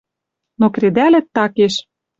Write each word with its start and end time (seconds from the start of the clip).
Но 0.59 0.65
кредалӹт 0.75 1.25
такеш. 1.35 1.73